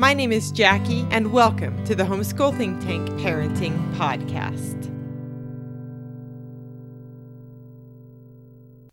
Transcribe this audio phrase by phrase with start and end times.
[0.00, 4.84] My name is Jackie, and welcome to the Homeschool Think Tank Parenting Podcast.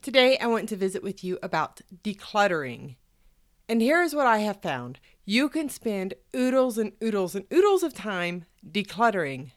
[0.02, 2.98] Today, I want to visit with you about decluttering.
[3.70, 7.94] And here's what I have found you can spend oodles and oodles and oodles of
[7.94, 9.52] time decluttering,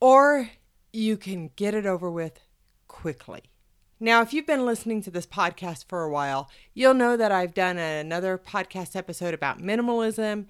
[0.00, 0.50] or
[0.92, 2.38] you can get it over with
[2.86, 3.49] quickly.
[4.02, 7.52] Now, if you've been listening to this podcast for a while, you'll know that I've
[7.52, 10.46] done another podcast episode about minimalism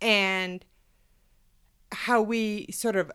[0.00, 0.64] and
[1.92, 3.12] how we sort of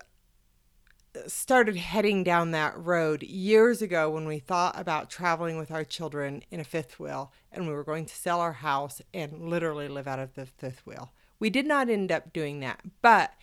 [1.28, 6.44] started heading down that road years ago when we thought about traveling with our children
[6.50, 10.08] in a fifth wheel and we were going to sell our house and literally live
[10.08, 11.12] out of the fifth wheel.
[11.38, 13.34] We did not end up doing that, but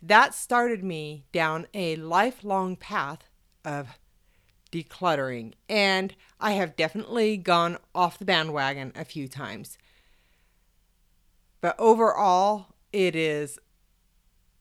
[0.00, 3.28] that started me down a lifelong path
[3.66, 3.98] of
[4.70, 5.54] decluttering.
[5.68, 9.78] And I have definitely gone off the bandwagon a few times.
[11.60, 13.58] But overall, it is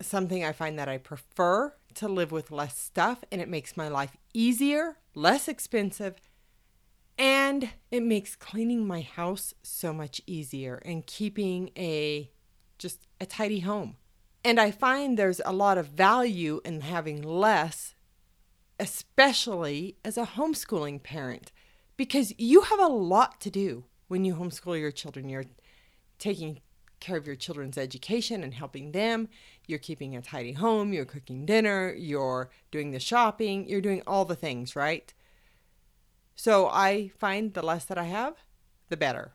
[0.01, 3.87] something I find that I prefer to live with less stuff, and it makes my
[3.87, 6.15] life easier, less expensive,
[7.17, 12.29] and it makes cleaning my house so much easier and keeping a
[12.77, 13.95] just a tidy home.
[14.43, 17.95] And I find there's a lot of value in having less
[18.79, 21.51] especially as a homeschooling parent,
[21.95, 25.29] because you have a lot to do when you homeschool your children.
[25.29, 25.45] You're
[26.19, 26.61] taking
[26.99, 29.29] care of your children's education and helping them.
[29.67, 30.93] You're keeping a tidy home.
[30.93, 31.93] You're cooking dinner.
[31.93, 33.67] You're doing the shopping.
[33.67, 35.13] You're doing all the things, right?
[36.35, 38.35] So I find the less that I have,
[38.89, 39.31] the better.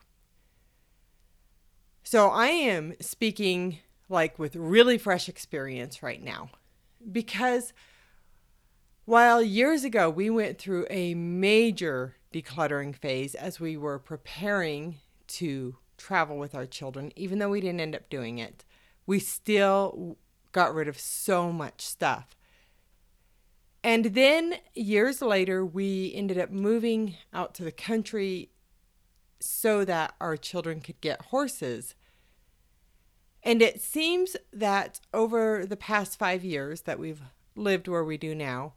[2.05, 3.79] So I am speaking
[4.09, 6.51] like with really fresh experience right now
[7.11, 7.73] because
[9.05, 14.97] while years ago we went through a major decluttering phase as we were preparing
[15.29, 18.65] to travel with our children, even though we didn't end up doing it,
[19.07, 20.17] we still
[20.53, 22.37] got rid of so much stuff.
[23.85, 28.51] And then years later, we ended up moving out to the country
[29.41, 31.97] so that our children could get horses.
[33.43, 37.23] And it seems that over the past five years that we've
[37.57, 38.75] lived where we do now,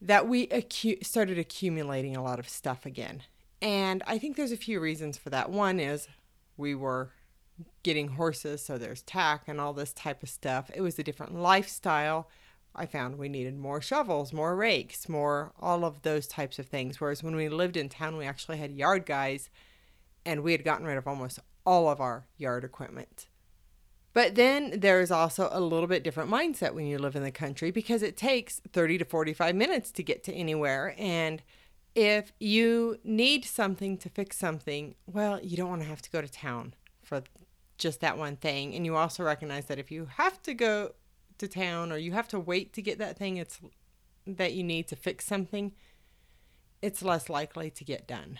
[0.00, 3.22] that we acu- started accumulating a lot of stuff again.
[3.62, 5.50] And I think there's a few reasons for that.
[5.50, 6.08] One is
[6.56, 7.10] we were
[7.82, 10.70] getting horses, so there's tack and all this type of stuff.
[10.74, 12.28] It was a different lifestyle.
[12.74, 17.00] I found we needed more shovels, more rakes, more all of those types of things.
[17.00, 19.50] Whereas when we lived in town, we actually had yard guys
[20.24, 23.26] and we had gotten rid of almost all of our yard equipment.
[24.12, 27.70] But then there's also a little bit different mindset when you live in the country
[27.70, 30.94] because it takes 30 to 45 minutes to get to anywhere.
[30.98, 31.42] And
[31.94, 36.20] if you need something to fix something, well, you don't want to have to go
[36.20, 37.22] to town for
[37.78, 38.74] just that one thing.
[38.74, 40.92] And you also recognize that if you have to go
[41.38, 43.58] to town or you have to wait to get that thing it's
[44.26, 45.72] that you need to fix something,
[46.82, 48.38] it's less likely to get done.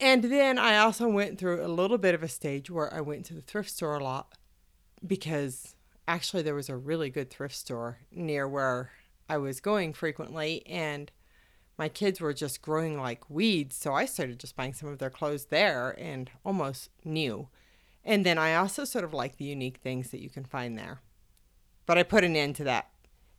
[0.00, 3.24] And then I also went through a little bit of a stage where I went
[3.26, 4.34] to the thrift store a lot
[5.04, 5.74] because
[6.06, 8.90] actually there was a really good thrift store near where
[9.28, 11.10] I was going frequently and
[11.78, 15.10] my kids were just growing like weeds, so I started just buying some of their
[15.10, 17.48] clothes there and almost new.
[18.04, 21.02] And then I also sort of like the unique things that you can find there.
[21.86, 22.90] But I put an end to that.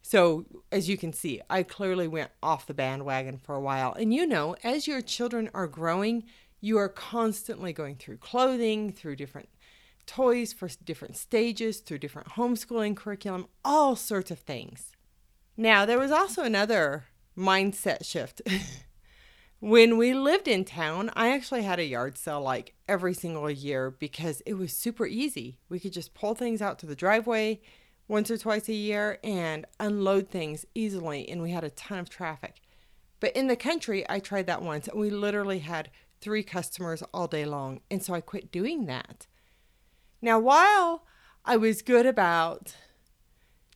[0.01, 3.91] So, as you can see, I clearly went off the bandwagon for a while.
[3.93, 6.23] And you know, as your children are growing,
[6.61, 9.49] you are constantly going through clothing, through different
[10.05, 14.91] toys for different stages, through different homeschooling curriculum, all sorts of things.
[15.55, 17.05] Now, there was also another
[17.37, 18.41] mindset shift.
[19.59, 23.91] when we lived in town, I actually had a yard sale like every single year
[23.91, 25.59] because it was super easy.
[25.69, 27.61] We could just pull things out to the driveway
[28.07, 32.09] once or twice a year and unload things easily, and we had a ton of
[32.09, 32.61] traffic.
[33.19, 37.27] But in the country, I tried that once, and we literally had three customers all
[37.27, 37.81] day long.
[37.89, 39.27] And so I quit doing that.
[40.21, 41.05] Now, while
[41.45, 42.75] I was good about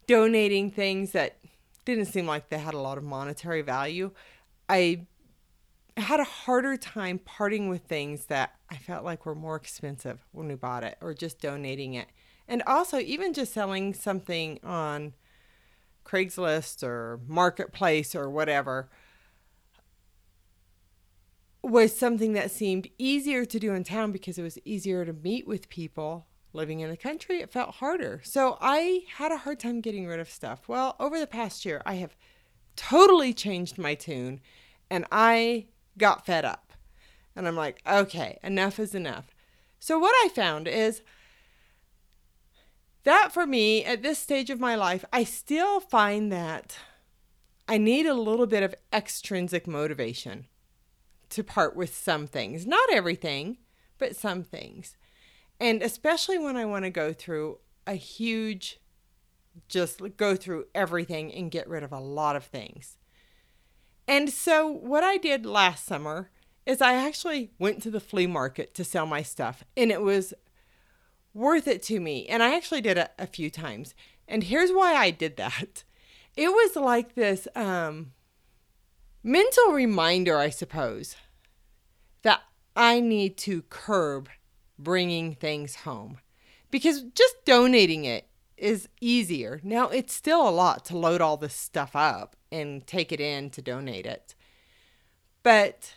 [0.08, 1.38] donating things that
[1.86, 4.12] didn't seem like they had a lot of monetary value,
[4.68, 5.06] I
[5.96, 10.48] had a harder time parting with things that I felt like were more expensive when
[10.48, 12.08] we bought it or just donating it.
[12.48, 15.14] And also, even just selling something on
[16.06, 18.90] Craigslist or Marketplace or whatever
[21.64, 25.48] was something that seemed easier to do in town because it was easier to meet
[25.48, 27.40] with people living in the country.
[27.40, 28.22] It felt harder.
[28.24, 30.68] So I had a hard time getting rid of stuff.
[30.68, 32.16] Well, over the past year, I have
[32.76, 34.42] totally changed my tune
[34.90, 35.68] and I
[35.98, 36.74] got fed up.
[37.36, 39.34] And I'm like, okay, enough is enough.
[39.80, 41.02] So what I found is
[43.04, 46.78] that for me at this stage of my life, I still find that
[47.68, 50.48] I need a little bit of extrinsic motivation
[51.34, 52.66] to part with some things.
[52.66, 53.58] Not everything,
[53.98, 54.96] but some things.
[55.60, 58.80] And especially when I want to go through a huge,
[59.68, 62.98] just go through everything and get rid of a lot of things.
[64.08, 66.30] And so, what I did last summer
[66.66, 70.34] is I actually went to the flea market to sell my stuff, and it was
[71.34, 72.28] worth it to me.
[72.28, 73.94] And I actually did it a few times.
[74.28, 75.84] And here's why I did that
[76.36, 78.14] it was like this um,
[79.24, 81.16] mental reminder, I suppose,
[82.76, 84.30] I need to curb
[84.80, 86.18] bringing things home
[86.72, 88.28] because just donating it
[88.58, 89.60] is easier.
[89.64, 93.50] Now, it's still a lot to load all this stuff up and take it in
[93.52, 94.36] to donate it.
[95.44, 95.96] But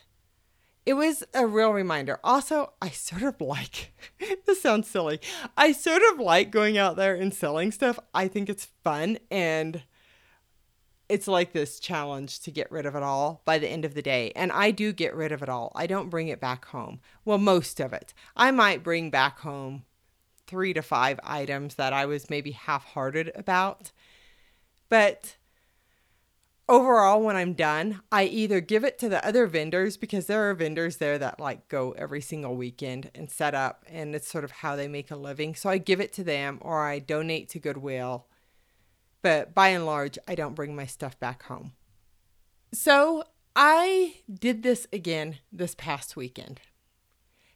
[0.85, 2.19] it was a real reminder.
[2.23, 3.93] Also, I sort of like
[4.45, 5.19] this sounds silly.
[5.57, 7.99] I sort of like going out there and selling stuff.
[8.13, 9.83] I think it's fun and
[11.09, 14.01] it's like this challenge to get rid of it all by the end of the
[14.01, 14.31] day.
[14.35, 15.71] And I do get rid of it all.
[15.75, 16.99] I don't bring it back home.
[17.23, 18.13] Well, most of it.
[18.35, 19.83] I might bring back home
[20.47, 23.91] three to five items that I was maybe half hearted about.
[24.89, 25.35] But
[26.67, 30.53] overall, when I'm done, I either give it to the other vendors because there are
[30.53, 34.51] vendors there that like go every single weekend and set up, and it's sort of
[34.51, 35.55] how they make a living.
[35.55, 38.25] So I give it to them or I donate to Goodwill
[39.21, 41.73] but by and large, I don't bring my stuff back home.
[42.73, 43.23] So
[43.55, 46.61] I did this again this past weekend.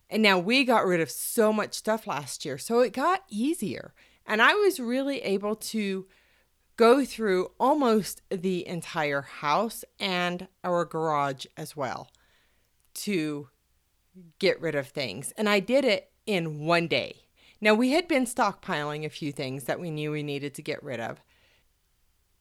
[0.10, 3.94] And now we got rid of so much stuff last year, so it got easier.
[4.26, 6.06] And I was really able to
[6.76, 12.10] go through almost the entire house and our garage as well
[12.94, 13.50] to
[14.40, 15.32] get rid of things.
[15.38, 17.18] And I did it in one day.
[17.62, 20.82] Now, we had been stockpiling a few things that we knew we needed to get
[20.82, 21.22] rid of.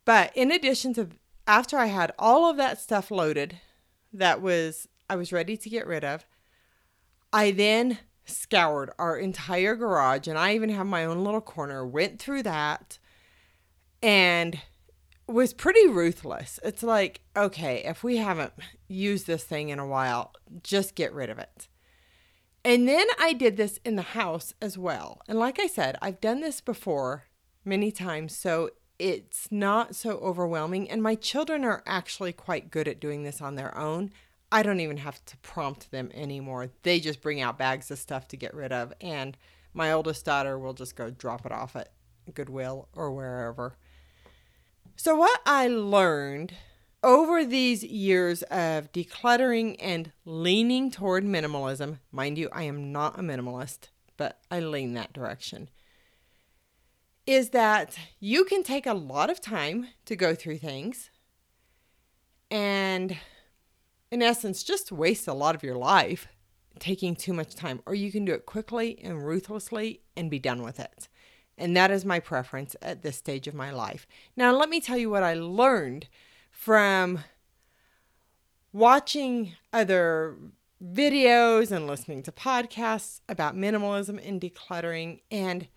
[0.04, 1.08] But in addition to
[1.46, 3.58] after I had all of that stuff loaded
[4.12, 6.26] that was I was ready to get rid of,
[7.32, 12.20] I then scoured our entire garage and I even have my own little corner, went
[12.20, 12.98] through that
[14.02, 14.60] and
[15.26, 16.58] was pretty ruthless.
[16.62, 18.52] It's like, okay, if we haven't
[18.88, 20.32] used this thing in a while,
[20.62, 21.68] just get rid of it.
[22.64, 25.22] And then I did this in the house as well.
[25.28, 27.24] And like I said, I've done this before
[27.64, 28.70] many times, so
[29.00, 30.90] it's not so overwhelming.
[30.90, 34.12] And my children are actually quite good at doing this on their own.
[34.52, 36.68] I don't even have to prompt them anymore.
[36.82, 38.92] They just bring out bags of stuff to get rid of.
[39.00, 39.38] And
[39.72, 41.92] my oldest daughter will just go drop it off at
[42.34, 43.78] Goodwill or wherever.
[44.96, 46.52] So, what I learned
[47.02, 53.22] over these years of decluttering and leaning toward minimalism, mind you, I am not a
[53.22, 53.88] minimalist,
[54.18, 55.70] but I lean that direction
[57.30, 61.10] is that you can take a lot of time to go through things
[62.50, 63.16] and,
[64.10, 66.26] in essence, just waste a lot of your life
[66.80, 70.64] taking too much time, or you can do it quickly and ruthlessly and be done
[70.64, 71.06] with it.
[71.56, 74.08] And that is my preference at this stage of my life.
[74.34, 76.08] Now, let me tell you what I learned
[76.50, 77.20] from
[78.72, 80.36] watching other
[80.82, 85.20] videos and listening to podcasts about minimalism and decluttering.
[85.30, 85.68] And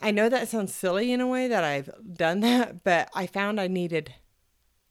[0.00, 3.60] I know that sounds silly in a way that I've done that, but I found
[3.60, 4.14] I needed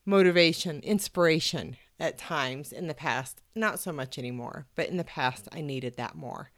[0.05, 3.41] motivation, inspiration at times in the past.
[3.55, 6.51] Not so much anymore, but in the past, I needed that more.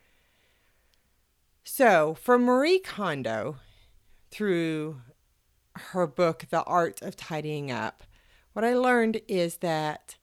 [1.63, 3.57] So, from Marie Kondo,
[4.29, 5.01] through
[5.75, 8.03] her book, The Art of Tidying Up,
[8.53, 10.17] what I learned is that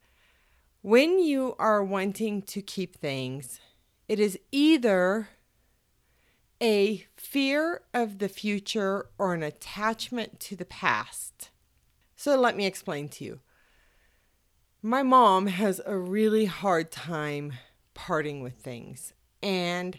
[0.81, 3.61] when you are wanting to keep things,
[4.09, 5.29] it is either
[6.63, 11.51] a fear of the future or an attachment to the past.
[12.15, 13.41] So let me explain to you.
[14.81, 17.55] My mom has a really hard time
[17.95, 19.13] parting with things.
[19.43, 19.99] And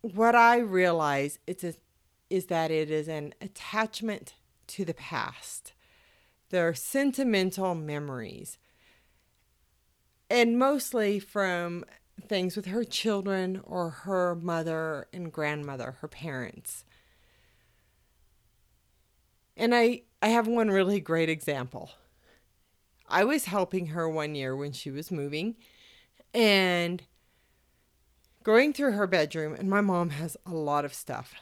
[0.00, 1.74] what I realize it's a,
[2.30, 4.34] is that it is an attachment
[4.68, 5.74] to the past.
[6.48, 8.56] There are sentimental memories.
[10.30, 11.84] And mostly from
[12.26, 16.84] things with her children or her mother and grandmother, her parents.
[19.56, 21.90] And I, I have one really great example.
[23.08, 25.56] I was helping her one year when she was moving
[26.32, 27.02] and
[28.42, 31.34] going through her bedroom, and my mom has a lot of stuff.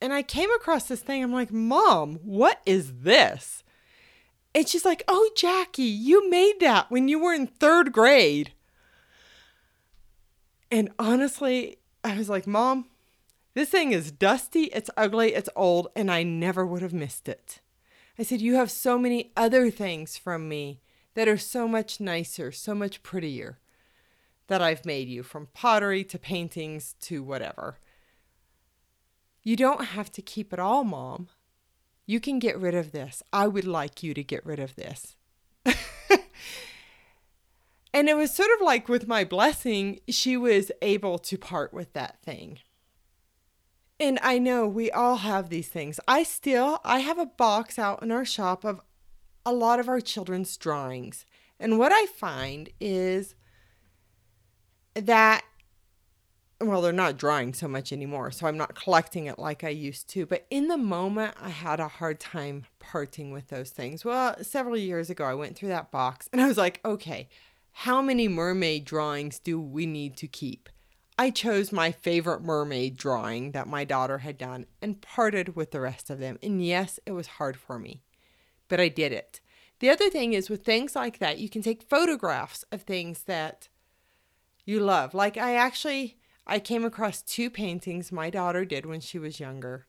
[0.00, 1.22] And I came across this thing.
[1.22, 3.62] I'm like, Mom, what is this?
[4.54, 8.52] And she's like, Oh, Jackie, you made that when you were in third grade.
[10.70, 12.86] And honestly, I was like, Mom,
[13.54, 17.60] this thing is dusty, it's ugly, it's old, and I never would have missed it.
[18.18, 20.80] I said, You have so many other things from me
[21.14, 23.58] that are so much nicer, so much prettier
[24.46, 27.78] that I've made you, from pottery to paintings to whatever.
[29.42, 31.28] You don't have to keep it all, Mom.
[32.10, 33.22] You can get rid of this.
[33.32, 35.14] I would like you to get rid of this.
[37.94, 41.92] and it was sort of like with my blessing, she was able to part with
[41.92, 42.58] that thing.
[44.00, 46.00] And I know we all have these things.
[46.08, 48.80] I still I have a box out in our shop of
[49.46, 51.24] a lot of our children's drawings.
[51.60, 53.36] And what I find is
[54.96, 55.44] that
[56.60, 60.08] well, they're not drawing so much anymore, so I'm not collecting it like I used
[60.10, 60.26] to.
[60.26, 64.04] But in the moment, I had a hard time parting with those things.
[64.04, 67.28] Well, several years ago, I went through that box and I was like, okay,
[67.72, 70.68] how many mermaid drawings do we need to keep?
[71.18, 75.80] I chose my favorite mermaid drawing that my daughter had done and parted with the
[75.80, 76.38] rest of them.
[76.42, 78.02] And yes, it was hard for me,
[78.68, 79.40] but I did it.
[79.80, 83.68] The other thing is with things like that, you can take photographs of things that
[84.64, 85.14] you love.
[85.14, 86.16] Like I actually
[86.50, 89.86] I came across two paintings my daughter did when she was younger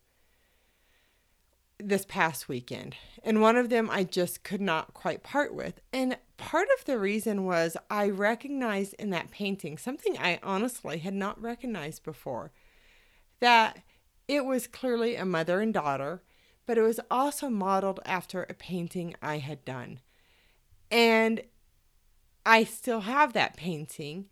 [1.80, 2.96] this past weekend.
[3.24, 5.82] And one of them I just could not quite part with.
[5.92, 11.16] And part of the reason was I recognized in that painting something I honestly had
[11.16, 12.52] not recognized before
[13.40, 13.80] that
[14.28, 16.22] it was clearly a mother and daughter,
[16.68, 20.00] but it was also modeled after a painting I had done.
[20.92, 21.42] And
[22.46, 24.28] I still have that painting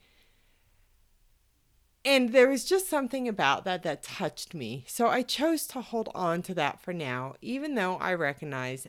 [2.09, 4.83] and there was just something about that that touched me.
[4.87, 8.87] So I chose to hold on to that for now, even though I recognize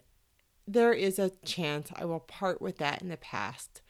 [0.67, 3.83] there is a chance I will part with that in the past.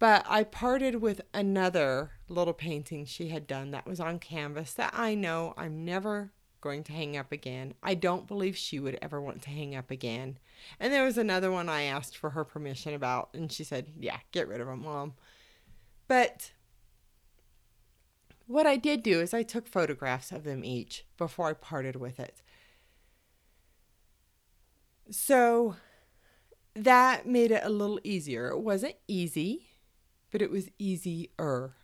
[0.00, 4.92] But I parted with another little painting she had done that was on canvas that
[4.92, 7.74] I know I'm never going to hang up again.
[7.84, 10.38] I don't believe she would ever want to hang up again.
[10.80, 14.18] And there was another one I asked for her permission about, and she said, Yeah,
[14.32, 15.14] get rid of them, mom.
[16.08, 16.50] But
[18.46, 22.20] what I did do is I took photographs of them each before I parted with
[22.20, 22.42] it.
[25.10, 25.76] So
[26.74, 28.48] that made it a little easier.
[28.48, 29.68] It wasn't easy,
[30.30, 31.74] but it was easier.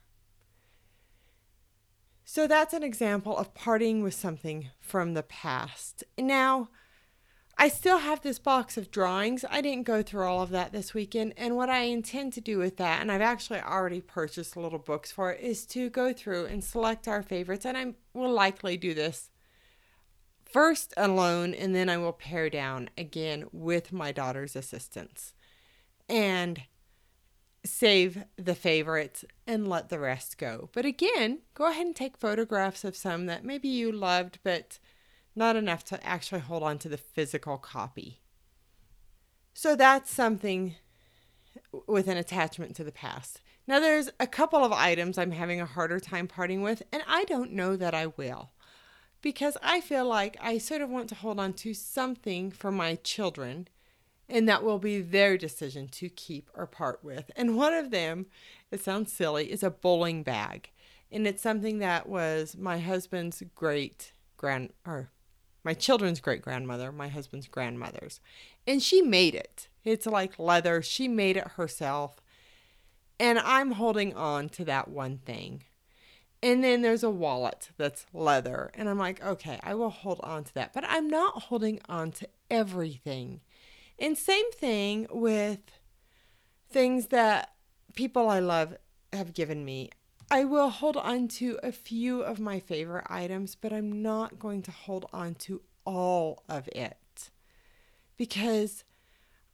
[2.24, 6.04] So that's an example of parting with something from the past.
[6.16, 6.68] Now,
[7.58, 9.44] I still have this box of drawings.
[9.48, 11.34] I didn't go through all of that this weekend.
[11.36, 15.12] And what I intend to do with that, and I've actually already purchased little books
[15.12, 17.64] for it, is to go through and select our favorites.
[17.64, 19.30] And I will likely do this
[20.44, 25.32] first alone, and then I will pare down again with my daughter's assistance
[26.08, 26.62] and
[27.64, 30.68] save the favorites and let the rest go.
[30.72, 34.78] But again, go ahead and take photographs of some that maybe you loved, but
[35.34, 38.20] not enough to actually hold on to the physical copy.
[39.54, 40.76] So that's something
[41.86, 43.40] with an attachment to the past.
[43.66, 47.24] Now, there's a couple of items I'm having a harder time parting with, and I
[47.24, 48.50] don't know that I will
[49.22, 52.96] because I feel like I sort of want to hold on to something for my
[52.96, 53.68] children,
[54.28, 57.30] and that will be their decision to keep or part with.
[57.36, 58.26] And one of them,
[58.70, 60.70] it sounds silly, is a bowling bag.
[61.10, 65.10] And it's something that was my husband's great grand or
[65.64, 68.20] my children's great grandmother, my husband's grandmother's.
[68.66, 69.68] And she made it.
[69.84, 70.82] It's like leather.
[70.82, 72.20] She made it herself.
[73.18, 75.64] And I'm holding on to that one thing.
[76.42, 78.72] And then there's a wallet that's leather.
[78.74, 80.72] And I'm like, okay, I will hold on to that.
[80.72, 83.40] But I'm not holding on to everything.
[83.98, 85.60] And same thing with
[86.68, 87.52] things that
[87.94, 88.76] people I love
[89.12, 89.90] have given me.
[90.32, 94.62] I will hold on to a few of my favorite items, but I'm not going
[94.62, 97.28] to hold on to all of it.
[98.16, 98.84] Because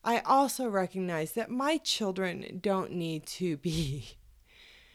[0.04, 4.10] I also recognize that my children don't need to be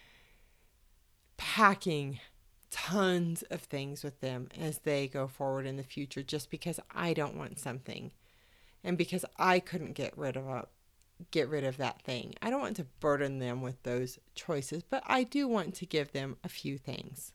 [1.35, 2.21] packing
[2.71, 7.13] tons of things with them as they go forward in the future just because I
[7.13, 8.11] don't want something
[8.85, 10.47] and because I couldn't get rid of
[11.31, 12.33] get rid of that thing.
[12.41, 16.11] I don't want to burden them with those choices, but I do want to give
[16.11, 17.33] them a few things.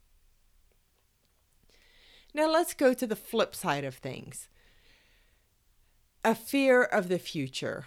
[2.35, 4.49] Now let's go to the flip side of things
[6.25, 7.87] a fear of the future.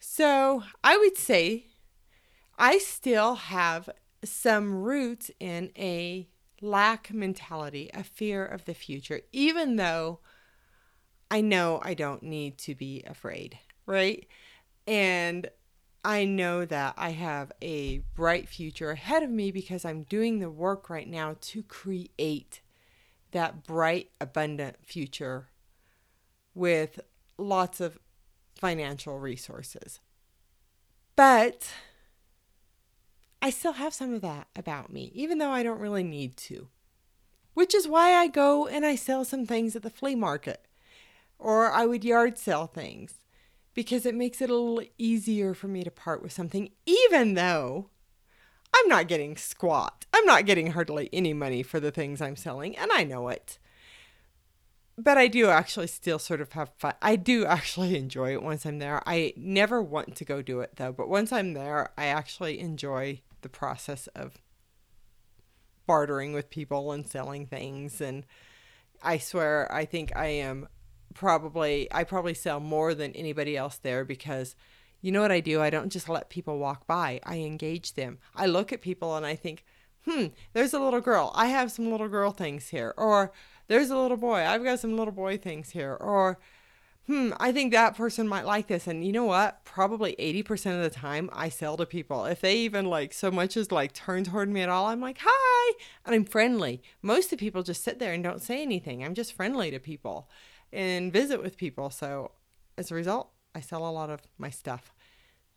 [0.00, 1.66] So I would say
[2.58, 3.88] I still have
[4.24, 6.28] some roots in a
[6.60, 10.20] lack mentality, a fear of the future, even though
[11.30, 14.26] I know I don't need to be afraid, right?
[14.86, 15.48] And
[16.04, 20.50] I know that I have a bright future ahead of me because I'm doing the
[20.50, 22.60] work right now to create
[23.30, 25.48] that bright, abundant future
[26.54, 27.00] with
[27.38, 27.98] lots of
[28.54, 30.00] financial resources.
[31.14, 31.72] But
[33.40, 36.68] I still have some of that about me, even though I don't really need to.
[37.54, 40.66] Which is why I go and I sell some things at the flea market,
[41.38, 43.21] or I would yard sell things,
[43.74, 47.88] because it makes it a little easier for me to part with something, even though
[48.74, 50.06] I'm not getting squat.
[50.12, 53.58] I'm not getting hardly any money for the things I'm selling, and I know it
[54.98, 56.94] but I do actually still sort of have fun.
[57.00, 59.02] I do actually enjoy it once I'm there.
[59.06, 63.20] I never want to go do it though, but once I'm there, I actually enjoy
[63.42, 64.40] the process of
[65.86, 68.24] bartering with people and selling things and
[69.02, 70.68] I swear I think I am
[71.14, 74.54] probably I probably sell more than anybody else there because
[75.00, 75.60] you know what I do?
[75.60, 77.20] I don't just let people walk by.
[77.24, 78.18] I engage them.
[78.36, 79.64] I look at people and I think,
[80.08, 81.32] "Hmm, there's a little girl.
[81.34, 83.32] I have some little girl things here." Or
[83.68, 84.44] there's a little boy.
[84.44, 85.94] I've got some little boy things here.
[85.94, 86.38] Or,
[87.06, 88.86] hmm, I think that person might like this.
[88.86, 89.64] And you know what?
[89.64, 92.24] Probably 80% of the time I sell to people.
[92.26, 95.18] If they even like so much as like turn toward me at all, I'm like,
[95.22, 95.74] hi.
[96.04, 96.82] And I'm friendly.
[97.00, 99.02] Most of the people just sit there and don't say anything.
[99.02, 100.28] I'm just friendly to people
[100.72, 101.90] and visit with people.
[101.90, 102.32] So
[102.78, 104.92] as a result, I sell a lot of my stuff.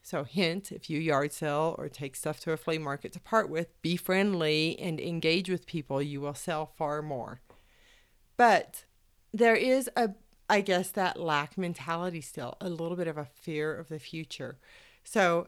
[0.02, 3.50] So, hint if you yard sell or take stuff to a flea market to part
[3.50, 6.00] with, be friendly and engage with people.
[6.00, 7.42] You will sell far more.
[8.38, 8.86] But
[9.34, 10.12] there is a,
[10.48, 14.60] I guess, that lack mentality still, a little bit of a fear of the future.
[15.04, 15.48] So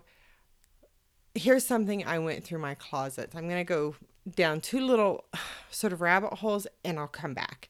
[1.36, 3.34] here's something I went through my closet.
[3.36, 3.96] I'm going to go
[4.36, 5.26] down two little
[5.70, 7.70] sort of rabbit holes and I'll come back.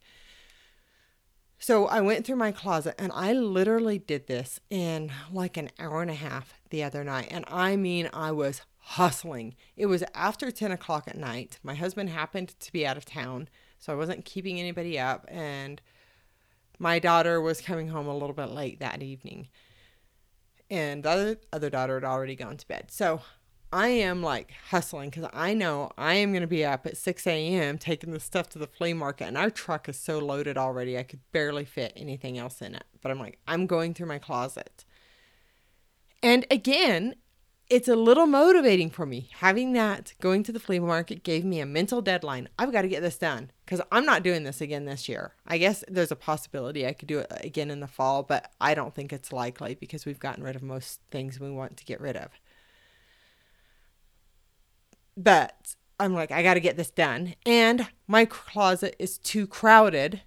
[1.60, 6.02] So I went through my closet and I literally did this in like an hour
[6.02, 7.28] and a half the other night.
[7.32, 9.56] And I mean, I was hustling.
[9.76, 11.60] It was after 10 o'clock at night.
[11.64, 13.50] My husband happened to be out of town.
[13.80, 15.26] So I wasn't keeping anybody up.
[15.30, 15.82] And
[16.80, 19.50] my daughter was coming home a little bit late that evening.
[20.70, 22.92] And the other, daughter had already gone to bed.
[22.92, 23.22] So
[23.72, 27.28] I am like hustling because I know I am going to be up at 6
[27.28, 27.78] a.m.
[27.78, 29.26] taking the stuff to the flea market.
[29.26, 32.86] And our truck is so loaded already, I could barely fit anything else in it.
[33.02, 34.86] But I'm like, I'm going through my closet.
[36.24, 37.16] And again,
[37.70, 39.30] it's a little motivating for me.
[39.40, 42.48] Having that going to the flea market gave me a mental deadline.
[42.58, 45.34] I've got to get this done because I'm not doing this again this year.
[45.46, 48.74] I guess there's a possibility I could do it again in the fall, but I
[48.74, 52.00] don't think it's likely because we've gotten rid of most things we want to get
[52.00, 52.30] rid of.
[55.18, 57.34] But I'm like, I got to get this done.
[57.46, 60.22] And my closet is too crowded.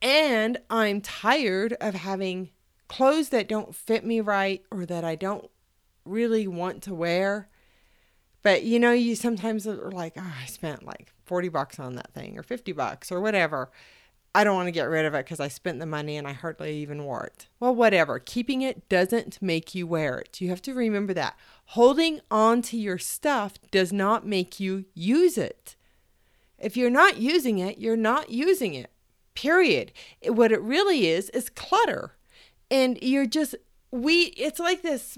[0.00, 2.50] And I'm tired of having
[2.88, 5.50] clothes that don't fit me right or that I don't
[6.04, 7.48] really want to wear.
[8.42, 12.12] But you know, you sometimes are like, oh, I spent like 40 bucks on that
[12.14, 13.70] thing or 50 bucks or whatever.
[14.36, 16.32] I don't want to get rid of it because I spent the money and I
[16.32, 17.48] hardly even wore it.
[17.58, 18.18] Well, whatever.
[18.18, 20.42] Keeping it doesn't make you wear it.
[20.42, 21.38] You have to remember that.
[21.68, 25.74] Holding on to your stuff does not make you use it.
[26.58, 28.90] If you're not using it, you're not using it.
[29.34, 29.90] Period.
[30.26, 32.12] What it really is is clutter.
[32.70, 33.54] And you're just
[33.90, 35.16] we it's like this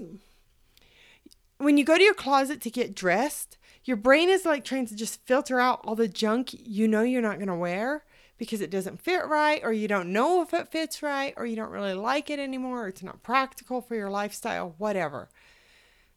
[1.57, 4.95] when you go to your closet to get dressed, your brain is like trying to
[4.95, 8.05] just filter out all the junk you know you're not going to wear
[8.39, 11.55] because it doesn't fit right, or you don't know if it fits right, or you
[11.55, 15.29] don't really like it anymore, or it's not practical for your lifestyle, whatever.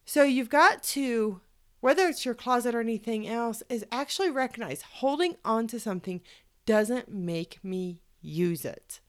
[0.07, 1.41] So you've got to,
[1.81, 6.23] whether it's your closet or anything else, is actually recognize holding on to something
[6.65, 9.01] doesn't make me use it.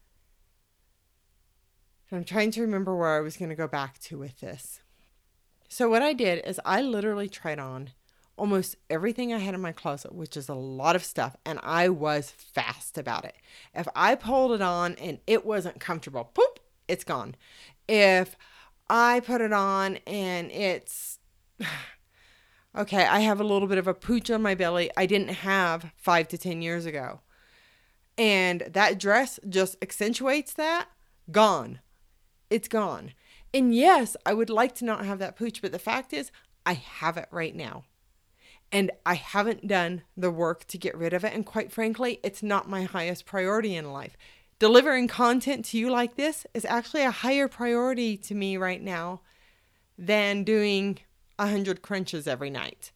[2.10, 4.80] I'm trying to remember where I was going to go back to with this.
[5.68, 7.90] So what I did is I literally tried on
[8.36, 11.88] almost everything I had in my closet, which is a lot of stuff, and I
[11.88, 13.34] was fast about it.
[13.74, 17.36] If I pulled it on and it wasn't comfortable, poop, it's gone.
[17.88, 18.36] If
[18.88, 21.18] I put it on and it's
[22.76, 25.92] okay, I have a little bit of a pooch on my belly I didn't have
[25.96, 27.20] 5 to 10 years ago.
[28.16, 30.88] And that dress just accentuates that,
[31.30, 31.80] gone.
[32.50, 33.12] It's gone.
[33.52, 36.30] And yes, I would like to not have that pooch, but the fact is,
[36.66, 37.84] I have it right now.
[38.74, 41.32] And I haven't done the work to get rid of it.
[41.32, 44.16] And quite frankly, it's not my highest priority in life.
[44.58, 49.20] Delivering content to you like this is actually a higher priority to me right now
[49.96, 50.98] than doing
[51.36, 52.90] 100 crunches every night.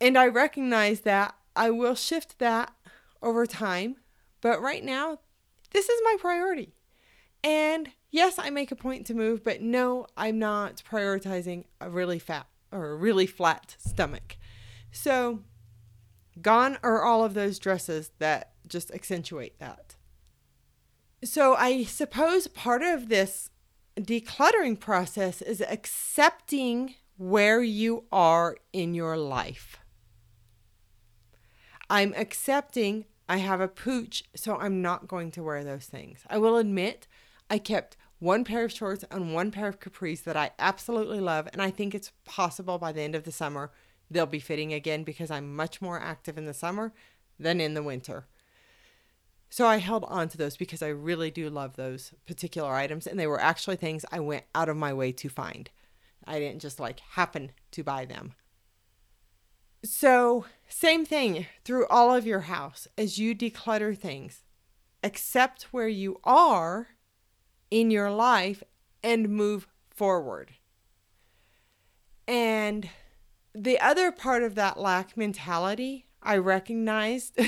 [0.00, 2.72] And I recognize that I will shift that
[3.20, 3.96] over time.
[4.42, 5.18] But right now,
[5.72, 6.72] this is my priority.
[7.42, 12.20] And yes, I make a point to move, but no, I'm not prioritizing a really
[12.20, 14.36] fat or a really flat stomach.
[14.90, 15.40] So,
[16.40, 19.96] gone are all of those dresses that just accentuate that.
[21.24, 23.50] So, I suppose part of this
[23.98, 29.78] decluttering process is accepting where you are in your life.
[31.88, 36.20] I'm accepting I have a pooch, so I'm not going to wear those things.
[36.28, 37.08] I will admit
[37.50, 41.48] I kept one pair of shorts and one pair of capris that I absolutely love,
[41.52, 43.70] and I think it's possible by the end of the summer
[44.10, 46.92] they'll be fitting again because I'm much more active in the summer
[47.38, 48.26] than in the winter.
[49.50, 53.18] So I held on to those because I really do love those particular items, and
[53.18, 55.70] they were actually things I went out of my way to find.
[56.26, 58.34] I didn't just like happen to buy them.
[59.84, 64.42] So, same thing through all of your house as you declutter things.
[65.02, 66.88] except where you are
[67.70, 68.62] in your life
[69.02, 70.52] and move forward.
[72.28, 72.88] And
[73.54, 77.38] the other part of that lack mentality, I recognized,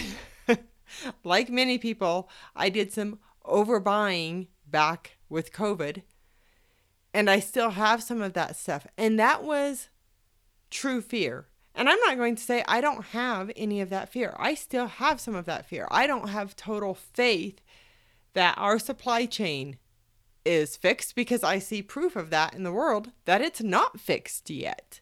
[1.24, 6.02] like many people, I did some overbuying back with COVID.
[7.12, 8.86] And I still have some of that stuff.
[8.96, 9.88] And that was
[10.70, 11.46] true fear.
[11.74, 14.34] And I'm not going to say I don't have any of that fear.
[14.38, 15.86] I still have some of that fear.
[15.90, 17.60] I don't have total faith
[18.34, 19.78] that our supply chain
[20.44, 24.50] is fixed because I see proof of that in the world that it's not fixed
[24.50, 25.00] yet.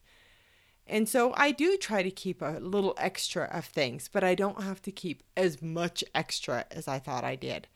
[0.87, 4.63] And so I do try to keep a little extra of things, but I don't
[4.63, 7.67] have to keep as much extra as I thought I did.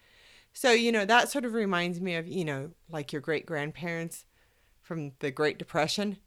[0.53, 4.25] So, you know, that sort of reminds me of, you know, like your great grandparents
[4.81, 6.19] from the Great Depression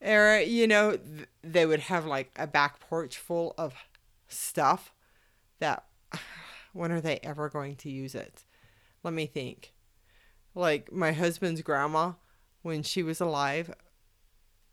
[0.00, 3.74] era, you know, th- they would have like a back porch full of
[4.28, 4.92] stuff
[5.58, 5.84] that
[6.72, 8.44] when are they ever going to use it?
[9.02, 9.72] Let me think.
[10.54, 12.12] Like my husband's grandma,
[12.62, 13.72] when she was alive,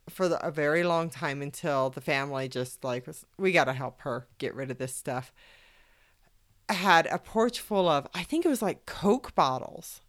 [0.09, 3.73] for the, a very long time until the family just like was, we got to
[3.73, 5.33] help her get rid of this stuff.
[6.69, 10.01] Had a porch full of, I think it was like Coke bottles,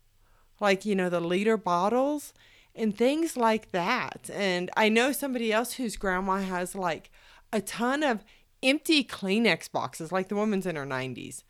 [0.60, 2.32] like, you know, the liter bottles
[2.74, 4.30] and things like that.
[4.32, 7.10] And I know somebody else whose grandma has like
[7.52, 8.24] a ton of
[8.62, 11.42] empty Kleenex boxes, like the woman's in her 90s.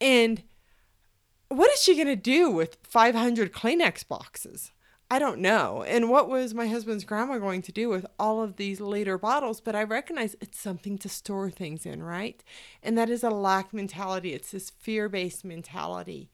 [0.00, 0.42] And
[1.48, 4.72] what is she going to do with 500 Kleenex boxes?
[5.10, 5.82] I don't know.
[5.84, 9.60] And what was my husband's grandma going to do with all of these later bottles?
[9.60, 12.44] But I recognize it's something to store things in, right?
[12.82, 14.34] And that is a lack mentality.
[14.34, 16.30] It's this fear based mentality.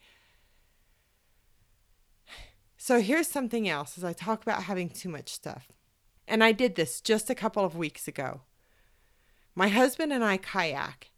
[2.77, 5.68] So here's something else as I talk about having too much stuff.
[6.27, 8.40] And I did this just a couple of weeks ago.
[9.55, 11.11] My husband and I kayak,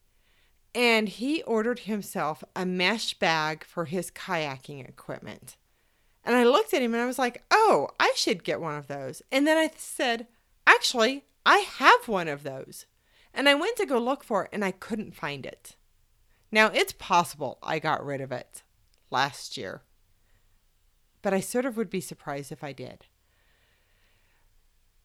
[0.77, 5.57] and he ordered himself a mesh bag for his kayaking equipment.
[6.25, 8.87] And I looked at him and I was like, oh, I should get one of
[8.87, 9.23] those.
[9.33, 10.29] And then I said,
[10.67, 12.87] actually, I have one of those.
[13.33, 15.77] And I went to go look for it and I couldn't find it.
[16.53, 18.63] Now, it's possible I got rid of it
[19.11, 19.83] last year
[21.27, 23.07] but I sort of would be surprised if I did.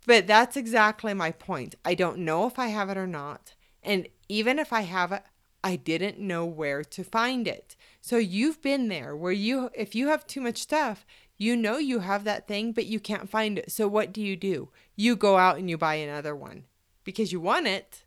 [0.06, 1.74] But that's exactly my point.
[1.84, 3.56] I don't know if I have it or not.
[3.82, 5.24] And even if I have it,
[5.64, 7.76] I didn't know where to find it.
[8.02, 11.06] So you've been there where you, if you have too much stuff,
[11.38, 13.72] you know you have that thing, but you can't find it.
[13.72, 14.70] So what do you do?
[14.96, 16.66] You go out and you buy another one
[17.04, 18.04] because you want it,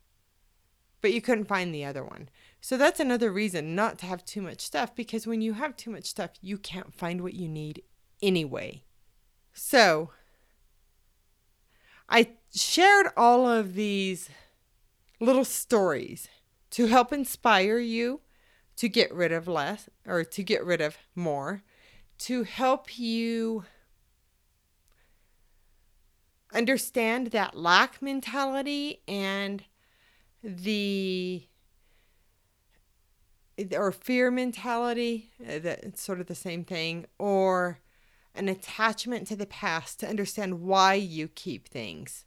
[1.00, 2.28] but you couldn't find the other one.
[2.60, 5.90] So that's another reason not to have too much stuff because when you have too
[5.90, 7.82] much stuff, you can't find what you need
[8.22, 8.82] anyway.
[9.52, 10.10] So,
[12.08, 14.28] I shared all of these
[15.20, 16.28] little stories
[16.74, 18.20] to help inspire you
[18.74, 21.62] to get rid of less or to get rid of more,
[22.18, 23.64] to help you
[26.52, 29.62] understand that lack mentality and
[30.42, 31.46] the
[33.72, 37.78] or fear mentality uh, that that's sort of the same thing or
[38.34, 42.24] an attachment to the past to understand why you keep things.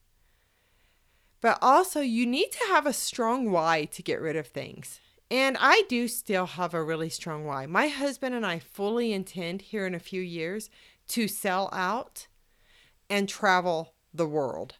[1.42, 5.00] But also, you need to have a strong why to get rid of things.
[5.30, 7.66] And I do still have a really strong why.
[7.66, 10.70] My husband and I fully intend here in a few years
[11.10, 12.28] to sell out
[13.10, 14.76] and travel the world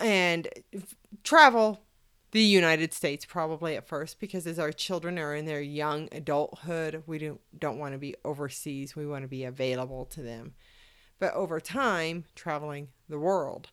[0.00, 0.48] and
[1.22, 1.80] travel
[2.32, 7.04] the United States probably at first because as our children are in their young adulthood,
[7.06, 8.96] we don't don't want to be overseas.
[8.96, 10.54] We want to be available to them.
[11.20, 13.70] But over time, traveling the world.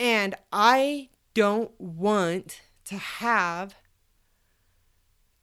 [0.00, 3.74] And I don't want to have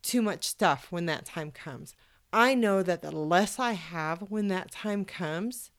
[0.02, 1.94] too much stuff when that time comes.
[2.34, 5.70] I know that the less I have when that time comes,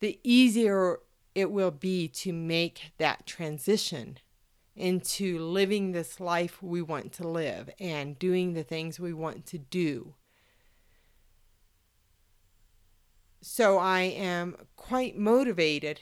[0.00, 0.98] the easier
[1.36, 4.18] it will be to make that transition
[4.74, 9.58] into living this life we want to live and doing the things we want to
[9.58, 10.14] do.
[13.40, 16.00] So I am quite motivated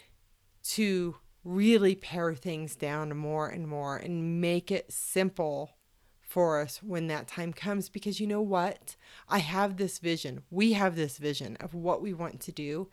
[0.71, 5.77] to really pare things down more and more and make it simple
[6.21, 8.97] for us when that time comes because you know what?
[9.29, 10.43] I have this vision.
[10.51, 12.89] We have this vision of what we want to do.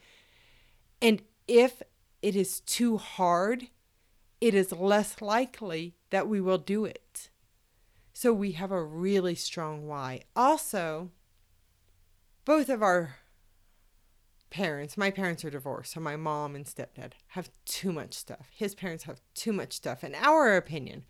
[1.02, 1.82] And if
[2.22, 3.68] it is too hard,
[4.40, 7.30] it is less likely that we will do it.
[8.14, 10.22] So we have a really strong why.
[10.36, 11.10] Also,
[12.46, 13.16] both of our
[14.54, 18.48] parents, my parents are divorced, so my mom and stepdad have too much stuff.
[18.52, 21.06] His parents have too much stuff, in our opinion.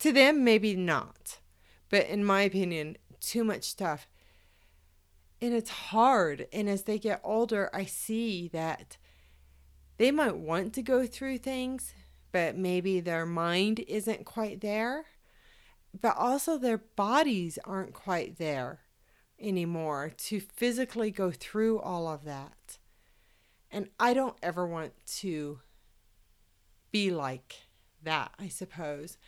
[0.00, 1.38] To them, maybe not,
[1.90, 4.08] but in my opinion, too much stuff.
[5.40, 6.48] And it's hard.
[6.52, 8.96] And as they get older, I see that
[9.96, 11.94] they might want to go through things,
[12.32, 15.04] but maybe their mind isn't quite there.
[15.98, 18.80] But also, their bodies aren't quite there
[19.42, 22.78] anymore to physically go through all of that.
[23.70, 25.60] And I don't ever want to
[26.90, 27.56] be like
[28.02, 29.18] that, I suppose.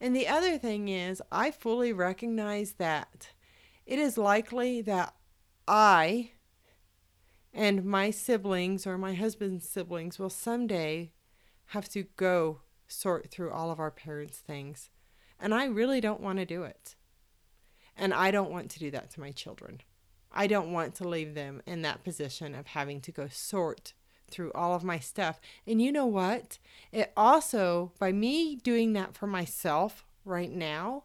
[0.00, 3.28] And the other thing is, I fully recognize that
[3.86, 5.14] it is likely that
[5.68, 6.32] I
[7.54, 11.12] and my siblings or my husband's siblings will someday
[11.66, 14.90] have to go sort through all of our parents' things.
[15.38, 16.96] And I really don't want to do it.
[18.02, 19.80] And I don't want to do that to my children.
[20.32, 23.92] I don't want to leave them in that position of having to go sort
[24.28, 25.40] through all of my stuff.
[25.68, 26.58] And you know what?
[26.90, 31.04] It also, by me doing that for myself right now,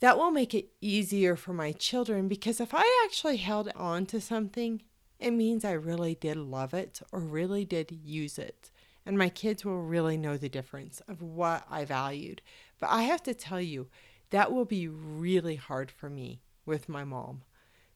[0.00, 4.22] that will make it easier for my children because if I actually held on to
[4.22, 4.80] something,
[5.18, 8.70] it means I really did love it or really did use it.
[9.04, 12.40] And my kids will really know the difference of what I valued.
[12.80, 13.88] But I have to tell you,
[14.30, 17.42] that will be really hard for me with my mom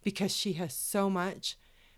[0.03, 1.57] because she has so much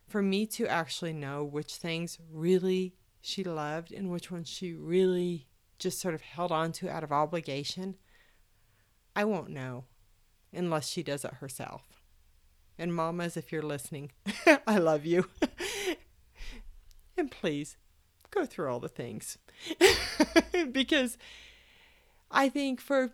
[0.09, 5.47] for me to actually know which things really she loved and which ones she really
[5.79, 7.97] just sort of held on to out of obligation.
[9.15, 9.85] I won't know
[10.53, 11.83] unless she does it herself.
[12.79, 14.11] And mamas, if you're listening,
[14.67, 15.27] I love you.
[17.17, 17.77] and please
[18.31, 19.39] go through all the things.
[20.73, 21.19] because
[22.31, 23.11] I think for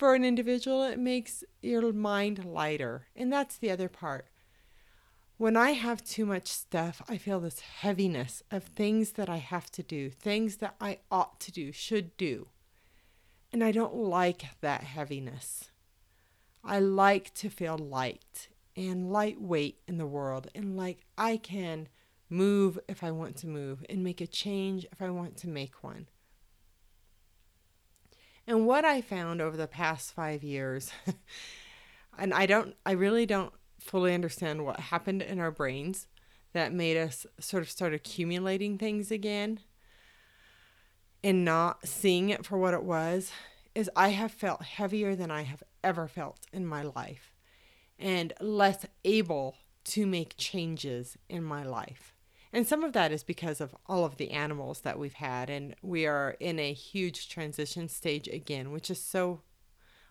[0.00, 3.06] for an individual it makes your mind lighter.
[3.14, 4.28] And that's the other part.
[5.36, 9.70] When I have too much stuff, I feel this heaviness of things that I have
[9.72, 12.48] to do, things that I ought to do, should do.
[13.52, 15.70] And I don't like that heaviness.
[16.64, 21.88] I like to feel light and lightweight in the world and like I can
[22.30, 25.84] move if I want to move and make a change if I want to make
[25.84, 26.06] one.
[28.46, 30.90] And what I found over the past five years,
[32.18, 36.06] and I don't, I really don't fully understand what happened in our brains
[36.52, 39.60] that made us sort of start accumulating things again
[41.22, 43.30] and not seeing it for what it was,
[43.74, 47.32] is I have felt heavier than I have ever felt in my life
[47.98, 52.14] and less able to make changes in my life.
[52.52, 55.48] And some of that is because of all of the animals that we've had.
[55.48, 59.42] And we are in a huge transition stage again, which is so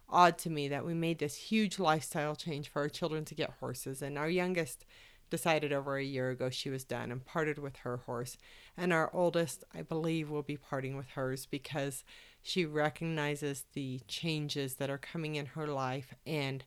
[0.07, 3.55] odd to me that we made this huge lifestyle change for our children to get
[3.59, 4.01] horses.
[4.01, 4.85] And our youngest
[5.29, 8.37] decided over a year ago she was done and parted with her horse.
[8.77, 12.03] And our oldest, I believe, will be parting with hers because
[12.41, 16.63] she recognizes the changes that are coming in her life and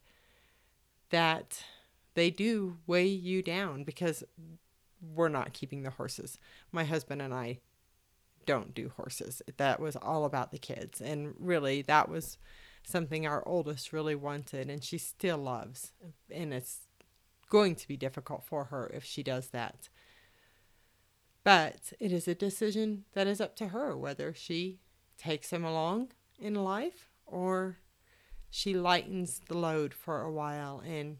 [1.10, 1.64] that
[2.14, 4.22] they do weigh you down because
[5.02, 6.38] we're not keeping the horses.
[6.70, 7.58] My husband and I
[8.46, 9.42] don't do horses.
[9.56, 11.00] That was all about the kids.
[11.00, 12.38] And really, that was
[12.84, 15.92] something our oldest really wanted and she still loves.
[16.30, 16.80] And it's
[17.48, 19.88] going to be difficult for her if she does that.
[21.44, 24.78] But it is a decision that is up to her whether she
[25.18, 27.78] takes him along in life or
[28.50, 31.18] she lightens the load for a while and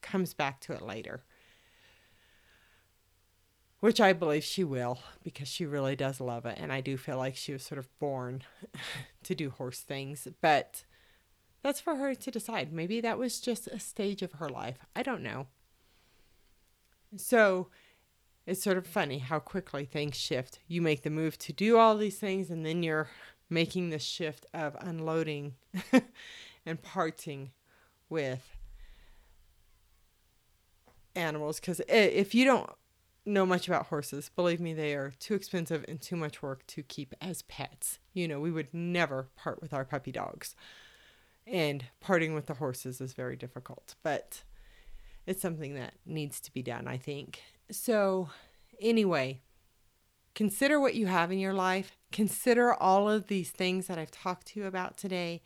[0.00, 1.24] comes back to it later.
[3.80, 6.58] Which I believe she will because she really does love it.
[6.60, 8.42] And I do feel like she was sort of born
[9.24, 10.28] to do horse things.
[10.40, 10.84] But
[11.62, 12.72] that's for her to decide.
[12.72, 14.78] Maybe that was just a stage of her life.
[14.94, 15.46] I don't know.
[17.16, 17.68] So
[18.46, 20.60] it's sort of funny how quickly things shift.
[20.68, 23.08] You make the move to do all these things, and then you're
[23.48, 25.54] making the shift of unloading
[26.66, 27.50] and parting
[28.08, 28.56] with
[31.14, 31.60] animals.
[31.60, 32.70] Because if you don't
[33.32, 36.82] know much about horses, believe me, they are too expensive and too much work to
[36.82, 37.98] keep as pets.
[38.12, 40.54] You know, we would never part with our puppy dogs.
[41.46, 44.42] And parting with the horses is very difficult, but
[45.26, 47.40] it's something that needs to be done, I think.
[47.70, 48.28] So,
[48.80, 49.40] anyway,
[50.34, 51.96] consider what you have in your life.
[52.12, 55.42] Consider all of these things that I've talked to you about today.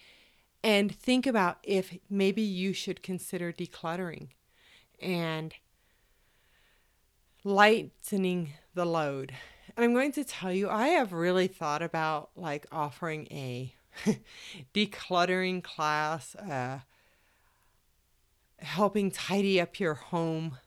[0.62, 4.28] And think about if maybe you should consider decluttering
[5.00, 5.54] and
[7.44, 9.32] lightening the load.
[9.76, 13.74] And I'm going to tell you, I have really thought about like offering a
[14.74, 16.80] decluttering class, uh,
[18.58, 20.58] helping tidy up your home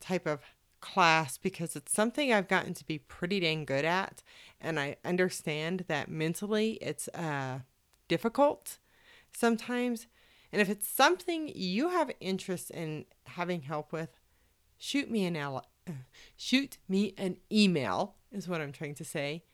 [0.00, 0.40] type of
[0.80, 4.22] class because it's something I've gotten to be pretty dang good at.
[4.60, 7.60] And I understand that mentally it's uh,
[8.06, 8.78] difficult
[9.32, 10.06] sometimes.
[10.52, 14.10] And if it's something you have interest in having help with,
[14.78, 15.36] shoot me an
[16.36, 19.44] shoot me an email is what I'm trying to say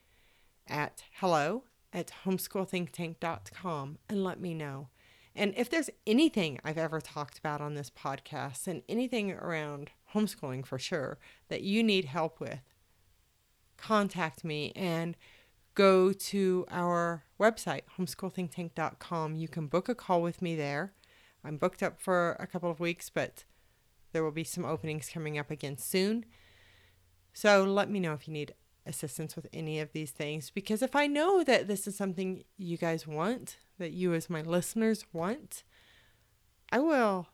[0.68, 4.88] at hello at homeschoolthinktank.com and let me know.
[5.36, 10.64] And if there's anything I've ever talked about on this podcast and anything around homeschooling
[10.64, 11.18] for sure
[11.48, 12.60] that you need help with,
[13.76, 15.16] contact me and
[15.74, 19.34] go to our website, homeschoolthinktank.com.
[19.34, 20.92] You can book a call with me there.
[21.44, 23.44] I'm booked up for a couple of weeks, but
[24.14, 26.24] there will be some openings coming up again soon.
[27.34, 28.54] So let me know if you need
[28.86, 32.78] assistance with any of these things because if I know that this is something you
[32.78, 35.64] guys want, that you as my listeners want,
[36.70, 37.26] I will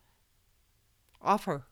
[1.20, 1.66] offer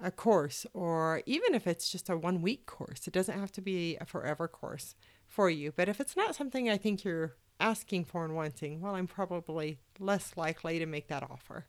[0.00, 3.06] a course or even if it's just a one week course.
[3.06, 4.94] It doesn't have to be a forever course
[5.26, 5.72] for you.
[5.76, 9.78] But if it's not something I think you're asking for and wanting, well, I'm probably
[9.98, 11.66] less likely to make that offer.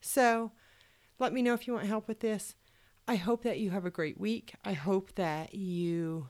[0.00, 0.50] So
[1.18, 2.54] let me know if you want help with this.
[3.08, 4.54] I hope that you have a great week.
[4.64, 6.28] I hope that you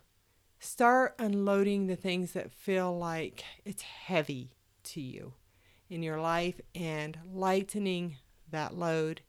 [0.59, 4.53] start unloading the things that feel like it's heavy
[4.85, 5.35] to you
[5.89, 8.17] in your life and lightening
[8.51, 9.23] that load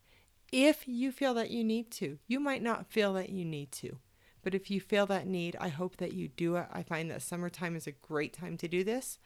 [0.52, 2.18] if you feel that you need to.
[2.26, 3.98] You might not feel that you need to,
[4.42, 6.66] but if you feel that need, I hope that you do it.
[6.72, 9.18] I find that summertime is a great time to do this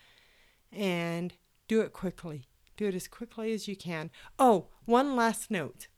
[0.73, 1.35] and
[1.68, 2.47] do it quickly.
[2.77, 4.11] Do it as quickly as you can.
[4.38, 5.88] Oh, one last note.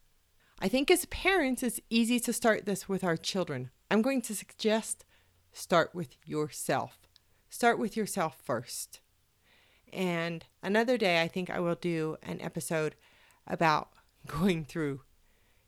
[0.60, 3.70] I think as parents, it's easy to start this with our children.
[3.90, 5.04] I'm going to suggest
[5.52, 6.98] start with yourself.
[7.50, 9.00] Start with yourself first.
[9.92, 12.94] And another day, I think I will do an episode
[13.46, 13.90] about
[14.26, 15.02] going through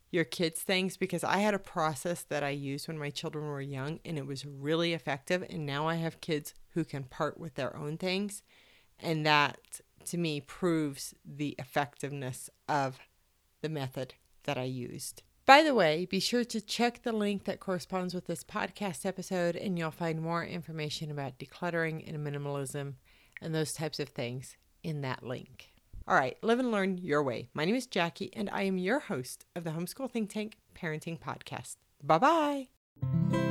[0.09, 3.61] your kids' things because I had a process that I used when my children were
[3.61, 5.43] young and it was really effective.
[5.49, 8.41] And now I have kids who can part with their own things.
[8.99, 12.99] And that to me proves the effectiveness of
[13.61, 14.15] the method
[14.47, 15.21] that I used.
[15.45, 19.55] By the way, be sure to check the link that corresponds with this podcast episode,
[19.55, 22.95] and you'll find more information about decluttering and minimalism
[23.41, 25.69] and those types of things in that link.
[26.07, 27.49] All right, live and learn your way.
[27.53, 31.19] My name is Jackie, and I am your host of the Homeschool Think Tank Parenting
[31.19, 31.75] Podcast.
[32.03, 33.46] Bye bye.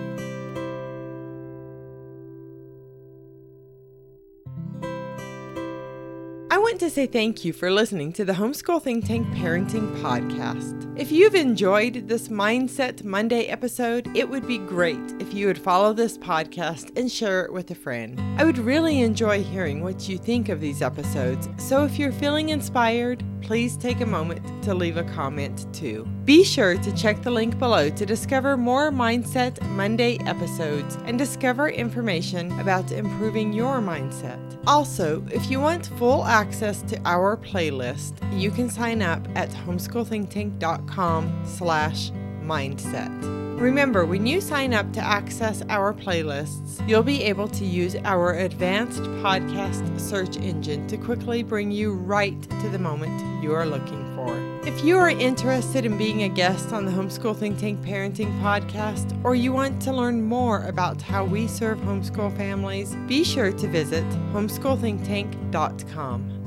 [6.77, 10.93] To say thank you for listening to the Homeschool Think Tank Parenting Podcast.
[10.97, 15.95] If you've enjoyed this Mindset Monday episode, it would be great if you would follow
[15.95, 18.21] this podcast and share it with a friend.
[18.39, 22.51] I would really enjoy hearing what you think of these episodes, so if you're feeling
[22.51, 26.05] inspired, please take a moment to leave a comment too.
[26.25, 31.71] Be sure to check the link below to discover more Mindset Monday episodes and discover
[31.71, 34.39] information about improving your mindset.
[34.67, 36.25] Also, if you want full
[36.67, 42.11] access to our playlist, you can sign up at homeschoolthinktank.com slash
[42.43, 43.61] mindset.
[43.61, 48.35] Remember, when you sign up to access our playlists, you'll be able to use our
[48.35, 54.05] advanced podcast search engine to quickly bring you right to the moment you are looking
[54.17, 54.37] for.
[54.69, 59.17] If you are interested in being a guest on the Homeschool Think Tank Parenting Podcast,
[59.25, 63.69] or you want to learn more about how we serve homeschool families, be sure to
[63.69, 64.03] visit
[64.33, 66.36] homeschoolthinktank.com.